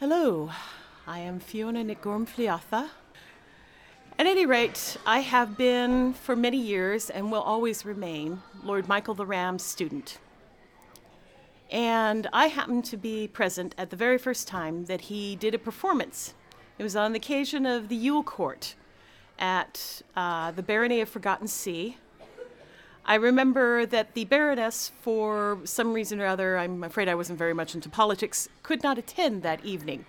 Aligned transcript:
Hello, 0.00 0.52
I 1.08 1.18
am 1.18 1.40
Fiona 1.40 1.82
nic 1.82 2.02
Gormlaith. 2.02 2.72
At 2.72 2.90
any 4.16 4.46
rate, 4.46 4.96
I 5.04 5.18
have 5.18 5.58
been 5.58 6.12
for 6.12 6.36
many 6.36 6.56
years 6.56 7.10
and 7.10 7.32
will 7.32 7.40
always 7.42 7.84
remain 7.84 8.40
Lord 8.62 8.86
Mikal 8.86 9.16
the 9.16 9.26
Ram's 9.26 9.64
student. 9.64 10.18
And 11.68 12.28
I 12.32 12.46
happened 12.46 12.84
to 12.84 12.96
be 12.96 13.26
present 13.26 13.74
at 13.76 13.90
the 13.90 13.96
very 13.96 14.18
first 14.18 14.46
time 14.46 14.84
that 14.84 15.00
he 15.00 15.34
did 15.34 15.52
a 15.52 15.58
performance. 15.58 16.34
It 16.78 16.84
was 16.84 16.94
on 16.94 17.12
the 17.12 17.18
occasion 17.18 17.66
of 17.66 17.88
the 17.88 17.96
Yule 17.96 18.22
Court 18.22 18.76
at 19.36 20.02
uh, 20.14 20.52
the 20.52 20.62
Barony 20.62 21.00
of 21.00 21.08
Forgotten 21.08 21.48
Sea. 21.48 21.96
I 23.08 23.14
remember 23.14 23.86
that 23.86 24.12
the 24.12 24.26
Baroness, 24.26 24.92
for 25.00 25.60
some 25.64 25.94
reason 25.94 26.20
or 26.20 26.26
other, 26.26 26.58
I'm 26.58 26.84
afraid 26.84 27.08
I 27.08 27.14
wasn't 27.14 27.38
very 27.38 27.54
much 27.54 27.74
into 27.74 27.88
politics, 27.88 28.50
could 28.62 28.82
not 28.82 28.98
attend 28.98 29.42
that 29.42 29.64
evening. 29.64 30.04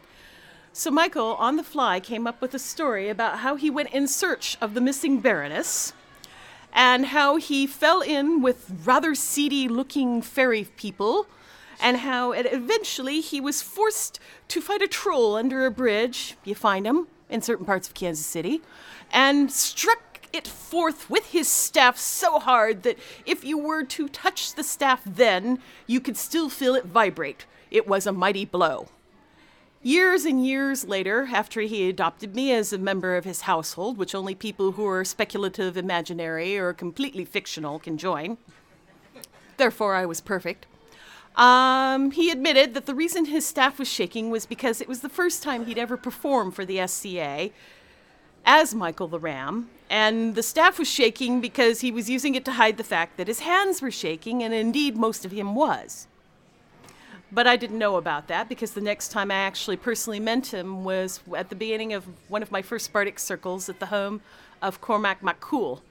So 0.73 0.91
Mikal, 0.91 1.39
on 1.39 1.55
the 1.55 1.63
fly, 1.63 2.01
came 2.01 2.27
up 2.27 2.41
with 2.41 2.53
a 2.53 2.59
story 2.59 3.07
about 3.07 3.39
how 3.39 3.55
he 3.55 3.69
went 3.69 3.91
in 3.91 4.05
search 4.05 4.57
of 4.59 4.73
the 4.73 4.81
missing 4.81 5.21
Baroness 5.21 5.93
and 6.73 7.05
how 7.05 7.37
he 7.37 7.65
fell 7.65 8.01
in 8.01 8.41
with 8.41 8.69
rather 8.83 9.15
seedy 9.15 9.69
looking 9.69 10.21
fairy 10.21 10.67
people 10.75 11.25
and 11.81 11.99
how 11.99 12.33
eventually 12.33 13.21
he 13.21 13.39
was 13.39 13.61
forced 13.61 14.19
to 14.49 14.59
fight 14.59 14.81
a 14.81 14.89
troll 14.89 15.37
under 15.37 15.65
a 15.65 15.71
bridge. 15.71 16.35
You 16.43 16.53
find 16.53 16.85
him 16.85 17.07
in 17.29 17.41
certain 17.41 17.65
parts 17.65 17.87
of 17.87 17.93
Kansas 17.93 18.25
City, 18.25 18.61
and 19.11 19.51
struck 19.51 20.08
it 20.33 20.47
forth 20.47 21.09
with 21.09 21.27
his 21.27 21.47
staff 21.47 21.97
so 21.97 22.39
hard 22.39 22.83
that 22.83 22.97
if 23.25 23.43
you 23.43 23.57
were 23.57 23.83
to 23.83 24.07
touch 24.07 24.53
the 24.53 24.63
staff 24.63 25.01
then, 25.05 25.59
you 25.87 25.99
could 25.99 26.17
still 26.17 26.49
feel 26.49 26.75
it 26.75 26.85
vibrate. 26.85 27.45
It 27.71 27.87
was 27.87 28.05
a 28.05 28.11
mighty 28.11 28.45
blow. 28.45 28.89
Years 29.81 30.25
and 30.25 30.45
years 30.45 30.85
later, 30.85 31.29
after 31.33 31.61
he 31.61 31.87
adopted 31.87 32.35
me 32.35 32.51
as 32.51 32.73
a 32.73 32.77
member 32.77 33.15
of 33.15 33.23
his 33.23 33.41
household, 33.41 33.97
which 33.97 34.13
only 34.13 34.35
people 34.35 34.73
who 34.73 34.85
are 34.85 35.05
speculative, 35.05 35.77
imaginary, 35.77 36.57
or 36.57 36.73
completely 36.73 37.23
fictional 37.23 37.79
can 37.79 37.97
join, 37.97 38.37
therefore 39.55 39.95
I 39.95 40.05
was 40.05 40.19
perfect. 40.19 40.65
Um, 41.37 42.11
he 42.11 42.29
admitted 42.29 42.73
that 42.73 42.85
the 42.85 42.95
reason 42.95 43.25
his 43.25 43.45
staff 43.45 43.79
was 43.79 43.87
shaking 43.87 44.29
was 44.29 44.45
because 44.45 44.81
it 44.81 44.89
was 44.89 44.99
the 44.99 45.07
first 45.07 45.41
time 45.41 45.65
he'd 45.65 45.77
ever 45.77 45.95
performed 45.95 46.55
for 46.55 46.65
the 46.65 46.85
SCA 46.85 47.51
as 48.45 48.73
Mikal 48.73 49.09
the 49.09 49.19
Ram, 49.19 49.69
and 49.89 50.35
the 50.35 50.43
staff 50.43 50.77
was 50.77 50.89
shaking 50.89 51.41
because 51.41 51.81
he 51.81 51.91
was 51.91 52.09
using 52.09 52.35
it 52.35 52.45
to 52.45 52.51
hide 52.51 52.77
the 52.77 52.83
fact 52.83 53.17
that 53.17 53.27
his 53.27 53.39
hands 53.39 53.81
were 53.81 53.91
shaking, 53.91 54.43
and 54.43 54.53
indeed 54.53 54.95
most 54.95 55.25
of 55.25 55.31
him 55.31 55.55
was. 55.55 56.07
But 57.31 57.47
I 57.47 57.57
didn't 57.57 57.77
know 57.77 57.95
about 57.95 58.27
that 58.27 58.49
because 58.49 58.71
the 58.71 58.81
next 58.81 59.09
time 59.09 59.29
I 59.29 59.35
actually 59.35 59.77
personally 59.77 60.19
met 60.19 60.47
him 60.47 60.83
was 60.83 61.21
at 61.35 61.49
the 61.49 61.55
beginning 61.55 61.93
of 61.93 62.05
one 62.27 62.41
of 62.41 62.51
my 62.51 62.61
first 62.61 62.91
Bardic 62.91 63.19
circles 63.19 63.69
at 63.69 63.79
the 63.79 63.87
home 63.87 64.21
of 64.61 64.81
Cormac 64.81 65.21
MacCool. 65.21 65.81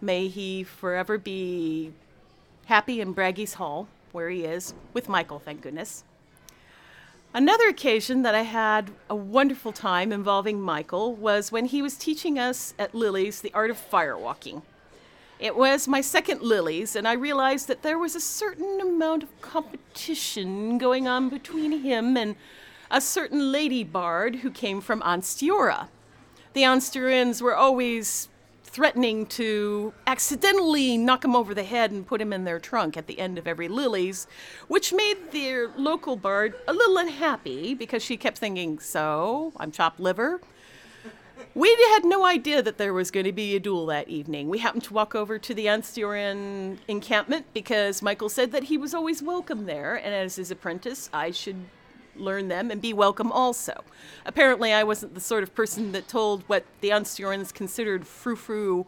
May 0.00 0.28
he 0.28 0.64
forever 0.64 1.18
be 1.18 1.92
happy 2.66 3.00
in 3.00 3.14
Bragi's 3.14 3.54
Hall, 3.54 3.88
where 4.12 4.30
he 4.30 4.44
is, 4.44 4.74
with 4.92 5.06
Mikal, 5.06 5.40
thank 5.40 5.60
goodness. 5.60 6.04
Another 7.32 7.68
occasion 7.68 8.22
that 8.22 8.34
I 8.34 8.42
had 8.42 8.90
a 9.08 9.14
wonderful 9.14 9.70
time 9.72 10.12
involving 10.12 10.58
Mikal 10.58 11.16
was 11.16 11.52
when 11.52 11.66
he 11.66 11.80
was 11.80 11.96
teaching 11.96 12.40
us 12.40 12.74
at 12.76 12.92
Lilies 12.92 13.40
the 13.40 13.54
art 13.54 13.70
of 13.70 13.78
firewalking. 13.78 14.62
It 15.38 15.54
was 15.54 15.86
my 15.86 16.00
second 16.00 16.42
Lilies, 16.42 16.96
and 16.96 17.06
I 17.06 17.12
realized 17.12 17.68
that 17.68 17.82
there 17.82 18.00
was 18.00 18.16
a 18.16 18.20
certain 18.20 18.80
amount 18.80 19.22
of 19.22 19.40
competition 19.40 20.76
going 20.76 21.06
on 21.06 21.28
between 21.28 21.82
him 21.82 22.16
and 22.16 22.34
a 22.90 23.00
certain 23.00 23.52
lady 23.52 23.84
bard 23.84 24.36
who 24.36 24.50
came 24.50 24.80
from 24.80 25.00
Ansteorra. 25.00 25.86
The 26.52 26.62
Ansteorrans 26.62 27.40
were 27.40 27.54
always 27.54 28.28
threatening 28.64 29.26
to 29.26 29.92
accidentally 30.06 30.96
knock 30.96 31.24
him 31.24 31.34
over 31.34 31.54
the 31.54 31.64
head 31.64 31.90
and 31.90 32.06
put 32.06 32.20
him 32.20 32.32
in 32.32 32.44
their 32.44 32.58
trunk 32.58 32.96
at 32.96 33.06
the 33.06 33.18
end 33.18 33.38
of 33.38 33.46
every 33.46 33.68
Lilies, 33.68 34.26
which 34.68 34.92
made 34.92 35.32
their 35.32 35.68
local 35.76 36.16
bard 36.16 36.54
a 36.68 36.72
little 36.72 36.98
unhappy 36.98 37.74
because 37.74 38.02
she 38.02 38.16
kept 38.16 38.38
thinking, 38.38 38.78
So, 38.78 39.52
I'm 39.56 39.72
chopped 39.72 40.00
liver? 40.00 40.40
We 41.54 41.68
had 41.94 42.04
no 42.04 42.24
idea 42.24 42.62
that 42.62 42.78
there 42.78 42.94
was 42.94 43.10
going 43.10 43.26
to 43.26 43.32
be 43.32 43.56
a 43.56 43.60
duel 43.60 43.86
that 43.86 44.08
evening. 44.08 44.48
We 44.48 44.58
happened 44.58 44.84
to 44.84 44.94
walk 44.94 45.14
over 45.14 45.38
to 45.38 45.54
the 45.54 45.66
Ansteorran 45.66 46.78
encampment 46.86 47.46
because 47.52 48.02
Mikal 48.02 48.30
said 48.30 48.52
that 48.52 48.64
he 48.64 48.78
was 48.78 48.94
always 48.94 49.22
welcome 49.22 49.66
there, 49.66 49.96
and 49.96 50.14
as 50.14 50.36
his 50.36 50.50
apprentice, 50.50 51.10
I 51.12 51.32
should 51.32 51.56
learn 52.16 52.48
them 52.48 52.70
and 52.70 52.80
be 52.80 52.92
welcome 52.92 53.30
also. 53.32 53.84
Apparently, 54.26 54.72
I 54.72 54.84
wasn't 54.84 55.14
the 55.14 55.20
sort 55.20 55.42
of 55.42 55.54
person 55.54 55.92
that 55.92 56.08
told 56.08 56.42
what 56.46 56.64
the 56.80 56.90
Ansteorrans 56.90 57.52
considered 57.52 58.06
frou 58.06 58.36
frou, 58.36 58.86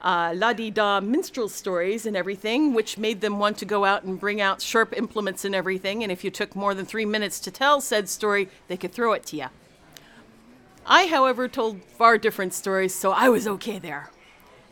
uh, 0.00 0.32
la 0.36 0.52
di 0.52 0.70
da 0.70 1.00
minstrel 1.00 1.48
stories 1.48 2.06
and 2.06 2.16
everything, 2.16 2.74
which 2.74 2.98
made 2.98 3.20
them 3.20 3.38
want 3.38 3.58
to 3.58 3.64
go 3.64 3.84
out 3.84 4.04
and 4.04 4.20
bring 4.20 4.40
out 4.40 4.62
sharp 4.62 4.96
implements 4.96 5.44
and 5.44 5.54
everything. 5.54 6.02
And 6.02 6.12
if 6.12 6.22
you 6.24 6.30
took 6.30 6.54
more 6.54 6.74
than 6.74 6.86
three 6.86 7.06
minutes 7.06 7.40
to 7.40 7.50
tell 7.50 7.80
said 7.80 8.08
story, 8.08 8.48
they 8.68 8.76
could 8.76 8.92
throw 8.92 9.12
it 9.12 9.26
to 9.26 9.36
you. 9.36 9.46
I, 10.86 11.06
however, 11.06 11.48
told 11.48 11.82
far 11.82 12.16
different 12.16 12.54
stories, 12.54 12.94
so 12.94 13.10
I 13.10 13.28
was 13.28 13.48
okay 13.48 13.78
there. 13.78 14.10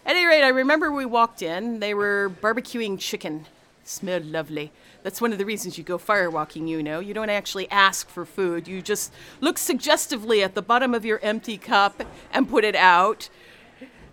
At 0.07 0.15
any 0.15 0.27
rate, 0.27 0.45
I 0.45 0.49
remember 0.49 0.93
we 0.93 1.07
walked 1.07 1.43
in, 1.43 1.81
they 1.81 1.95
were 1.95 2.31
barbecuing 2.41 3.01
chicken. 3.01 3.47
Smelled 3.85 4.27
lovely. 4.27 4.73
That's 5.03 5.21
one 5.21 5.33
of 5.33 5.39
the 5.39 5.45
reasons 5.45 5.79
you 5.79 5.85
go 5.85 5.99
firewalking, 5.99 6.69
you 6.69 6.83
know. 6.83 7.01
You 7.01 7.15
don't 7.15 7.31
actually 7.31 7.71
ask 7.71 8.09
for 8.09 8.25
food, 8.25 8.67
you 8.67 8.83
just 8.83 9.13
look 9.41 9.59
suggestively 9.59 10.43
at 10.43 10.55
the 10.55 10.63
bottom 10.63 10.95
of 10.95 11.05
your 11.05 11.21
empty 11.21 11.59
cup 11.59 12.03
and 12.33 12.49
put 12.49 12.65
it 12.65 12.77
out. 12.77 13.29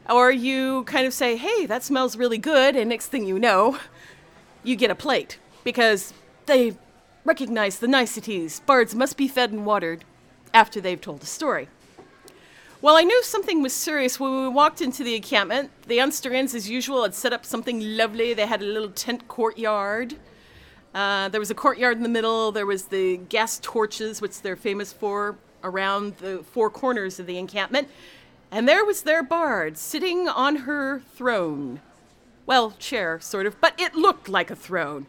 Or 0.09 0.31
you 0.31 0.83
kind 0.85 1.05
of 1.05 1.13
say, 1.13 1.37
hey, 1.37 1.65
that 1.67 1.83
smells 1.83 2.17
really 2.17 2.37
good, 2.37 2.75
and 2.75 2.89
next 2.89 3.07
thing 3.07 3.25
you 3.25 3.39
know, 3.39 3.77
you 4.63 4.75
get 4.75 4.91
a 4.91 4.95
plate 4.95 5.39
because 5.63 6.13
they 6.47 6.75
recognize 7.23 7.79
the 7.79 7.87
niceties. 7.87 8.59
Bards 8.61 8.95
must 8.95 9.15
be 9.15 9.27
fed 9.27 9.51
and 9.51 9.65
watered 9.65 10.03
after 10.53 10.81
they've 10.81 10.99
told 10.99 11.23
a 11.23 11.27
story. 11.27 11.69
Well, 12.81 12.97
I 12.97 13.03
knew 13.03 13.21
something 13.21 13.61
was 13.61 13.73
serious 13.73 14.19
when 14.19 14.31
we 14.41 14.47
walked 14.47 14.81
into 14.81 15.03
the 15.03 15.15
encampment. 15.15 15.69
The 15.85 15.99
Ansteorrans, 15.99 16.55
as 16.55 16.67
usual, 16.67 17.03
had 17.03 17.13
set 17.13 17.31
up 17.31 17.45
something 17.45 17.79
lovely. 17.95 18.33
They 18.33 18.47
had 18.47 18.63
a 18.63 18.65
little 18.65 18.89
tent 18.89 19.27
courtyard. 19.27 20.15
Uh, 20.95 21.29
there 21.29 21.39
was 21.39 21.51
a 21.51 21.55
courtyard 21.55 21.97
in 21.97 22.03
the 22.03 22.09
middle. 22.09 22.51
There 22.51 22.65
was 22.65 22.85
the 22.85 23.17
gas 23.17 23.59
torches, 23.61 24.19
which 24.19 24.41
they're 24.41 24.55
famous 24.55 24.91
for, 24.91 25.37
around 25.63 26.17
the 26.17 26.43
four 26.51 26.71
corners 26.71 27.19
of 27.19 27.27
the 27.27 27.37
encampment. 27.37 27.87
And 28.49 28.67
there 28.67 28.83
was 28.83 29.03
their 29.03 29.21
bard 29.21 29.77
sitting 29.77 30.27
on 30.27 30.55
her 30.55 31.01
throne. 31.13 31.81
Well, 32.47 32.71
chair, 32.79 33.19
sort 33.19 33.45
of, 33.45 33.61
but 33.61 33.79
it 33.79 33.93
looked 33.93 34.27
like 34.27 34.49
a 34.49 34.55
throne. 34.55 35.05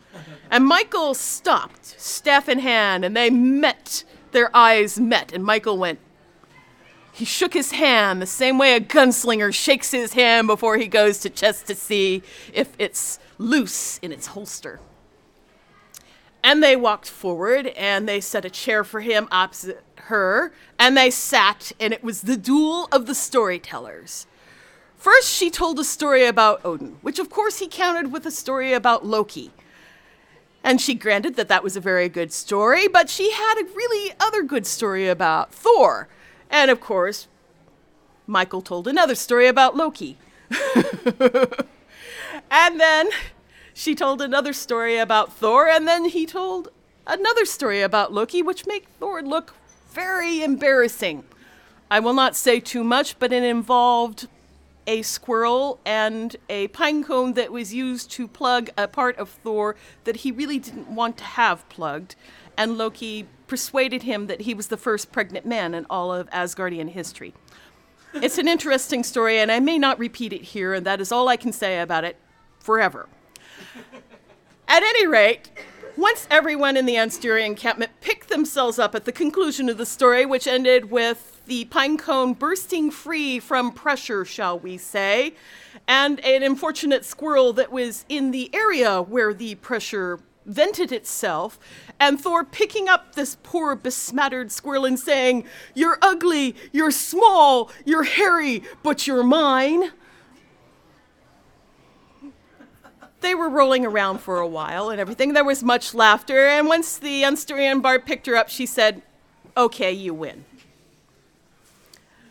And 0.51 0.71
Mikal 0.71 1.17
stopped, 1.17 1.99
staff 1.99 2.51
in 2.51 2.59
hand, 2.59 3.03
and 3.03 3.17
they 3.17 3.31
met. 3.31 4.05
Their 4.33 4.55
eyes 4.55 5.01
met, 5.01 5.33
and 5.33 5.43
Mikal 5.43 5.79
went, 5.79 5.99
he 7.13 7.27
shook 7.27 7.53
his 7.53 7.73
hand 7.73 8.23
the 8.23 8.27
same 8.27 8.57
way 8.59 8.75
a 8.75 8.81
gunslinger 8.81 9.53
shakes 9.53 9.91
his 9.91 10.15
hand 10.15 10.47
before 10.47 10.79
he 10.79 10.89
goes 10.89 11.19
to 11.19 11.31
chest 11.31 11.67
to 11.67 11.75
see 11.75 12.23
if 12.53 12.75
it's 12.79 13.19
loose 13.37 13.99
in 13.99 14.13
its 14.13 14.29
holster. 14.29 14.81
And 16.43 16.63
they 16.63 16.75
walked 16.75 17.09
forward 17.09 17.67
and 17.69 18.09
they 18.09 18.21
set 18.21 18.45
a 18.45 18.51
chair 18.51 18.83
for 18.83 19.01
him 19.01 19.29
opposite 19.31 19.85
her, 19.97 20.53
and 20.79 20.97
they 20.97 21.11
sat, 21.11 21.71
and 21.79 21.93
it 21.93 22.03
was 22.03 22.23
the 22.23 22.37
duel 22.37 22.89
of 22.91 23.07
the 23.07 23.15
storytellers. 23.15 24.27
First, 24.97 25.29
she 25.29 25.51
told 25.51 25.79
a 25.79 25.85
story 25.85 26.25
about 26.27 26.65
Odin, 26.65 26.97
which 27.03 27.19
of 27.19 27.31
course 27.31 27.59
he 27.59 27.69
countered 27.69 28.11
with 28.11 28.27
a 28.27 28.31
story 28.31 28.73
about 28.73 29.07
Loki. 29.07 29.53
And 30.65 30.81
she 30.81 30.95
granted 30.95 31.37
that 31.37 31.49
that 31.49 31.63
was 31.63 31.77
a 31.77 31.81
very 31.81 32.09
good 32.09 32.33
story, 32.33 32.89
but 32.89 33.11
she 33.11 33.33
had 33.33 33.61
a 33.61 33.65
really 33.65 34.13
other 34.19 34.43
good 34.43 34.67
story 34.67 35.09
about 35.09 35.53
Thor 35.53 36.09
and 36.53 36.71
of 36.71 36.81
course, 36.81 37.27
Mikal 38.29 38.65
told 38.65 38.87
another 38.87 39.17
story 39.17 39.49
about 39.49 39.77
Loki. 39.77 40.19
and 42.51 42.79
then 42.79 43.09
she 43.75 43.95
told 43.95 44.23
another 44.23 44.53
story 44.53 44.99
about 44.99 45.33
Thor, 45.33 45.67
and 45.69 45.89
then 45.89 46.05
he 46.05 46.27
told 46.27 46.69
another 47.07 47.45
story 47.45 47.81
about 47.83 48.13
Loki, 48.13 48.43
which 48.43 48.67
made 48.67 48.85
Thor 49.01 49.23
look 49.23 49.55
very 49.91 50.43
embarrassing. 50.43 51.25
I 51.91 52.01
will 52.01 52.15
not 52.15 52.37
say 52.37 52.61
too 52.61 52.85
much, 52.85 53.19
but 53.19 53.33
it 53.33 53.43
involved 53.43 54.29
a 54.87 55.03
squirrel 55.03 55.81
and 55.85 56.37
a 56.49 56.69
pine 56.69 57.05
cone 57.05 57.35
that 57.35 57.53
was 57.53 57.73
used 57.73 58.11
to 58.13 58.27
plug 58.27 58.71
a 58.77 58.89
part 58.89 59.17
of 59.17 59.29
Thor 59.29 59.77
that 60.05 60.17
he 60.17 60.33
really 60.33 60.59
didn't 60.59 60.89
want 60.89 61.17
to 61.19 61.25
have 61.25 61.69
plugged. 61.69 62.15
And 62.57 62.77
Loki 62.77 63.27
persuaded 63.47 64.03
him 64.03 64.27
that 64.27 64.43
he 64.43 64.55
was 64.55 64.69
the 64.69 64.77
first 64.77 65.13
pregnant 65.13 65.47
man 65.47 65.75
in 65.75 65.87
all 65.89 66.13
of 66.13 66.29
Asgardian 66.31 66.91
history. 66.91 67.35
It's 68.15 68.39
an 68.39 68.47
interesting 68.47 69.05
story, 69.05 69.39
and 69.39 69.51
I 69.51 69.61
may 69.61 69.79
not 69.79 69.99
repeat 69.99 70.33
it 70.33 70.43
here, 70.43 70.75
and 70.75 70.85
that 70.85 71.01
is 71.01 71.13
all 71.13 71.29
I 71.29 71.37
can 71.37 71.53
say 71.53 71.81
about 71.81 72.05
it 72.05 72.17
forever. 72.59 73.09
At 74.69 74.83
any 74.83 75.07
rate, 75.07 75.51
Once 75.97 76.27
everyone 76.31 76.79
in 76.79 76.87
the 76.87 76.95
Ansteorra 76.95 77.45
encampment 77.45 77.93
picked 78.01 78.31
themselves 78.31 78.79
up 78.79 78.95
at 78.95 79.05
the 79.05 79.13
conclusion 79.13 79.69
of 79.69 79.77
the 79.77 79.85
story, 79.85 80.25
which 80.25 80.47
ended 80.47 80.91
with 80.91 81.43
the 81.47 81.67
pine 81.67 81.99
cone 81.99 82.33
bursting 82.33 82.91
free 82.91 83.39
from 83.39 83.71
pressure, 83.71 84.25
shall 84.25 84.59
we 84.59 84.79
say, 84.79 85.35
and 85.87 86.19
an 86.21 86.43
unfortunate 86.43 87.05
squirrel 87.05 87.53
that 87.53 87.71
was 87.71 88.07
in 88.09 88.31
the 88.31 88.49
area 88.55 89.03
where 89.03 89.35
the 89.35 89.55
pressure 89.57 90.21
vented 90.47 90.93
itself, 90.93 91.59
and 92.01 92.19
Thor 92.19 92.43
picking 92.43 92.89
up 92.89 93.15
this 93.15 93.37
poor 93.43 93.77
besmattered 93.77 94.51
squirrel 94.51 94.87
and 94.87 94.99
saying, 94.99 95.45
You're 95.75 95.99
ugly, 96.01 96.57
you're 96.73 96.91
small, 96.91 97.71
you're 97.85 98.05
hairy, 98.05 98.63
but 98.83 99.07
you're 99.07 99.23
mine. 99.23 99.93
They 103.23 103.32
were 103.43 103.49
rolling 103.49 103.85
around 103.85 104.19
for 104.19 104.39
a 104.39 104.47
while 104.47 104.89
and 104.89 105.01
everything. 105.01 105.33
There 105.33 105.45
was 105.45 105.65
much 105.65 105.95
laughter, 105.95 106.47
and 106.47 106.69
once 106.69 106.97
the 106.97 107.23
Ansteorran 107.23 107.83
bard 107.83 108.07
picked 108.07 108.27
her 108.27 108.37
up, 108.37 108.49
she 108.49 108.67
said, 108.67 109.03
Okay, 109.57 109.93
you 109.93 110.15
win. 110.15 110.45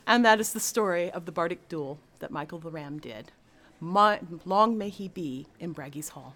And 0.08 0.24
that 0.26 0.40
is 0.40 0.54
the 0.54 0.60
story 0.60 1.12
of 1.12 1.26
the 1.26 1.32
bardic 1.32 1.68
duel 1.68 2.00
that 2.20 2.32
Mikal 2.32 2.62
the 2.62 2.72
Ram 2.72 2.98
did. 2.98 3.32
My, 3.80 4.20
long 4.46 4.78
may 4.78 4.90
he 4.90 5.10
be 5.10 5.48
in 5.60 5.74
Bragi's 5.74 6.10
Hall. 6.10 6.36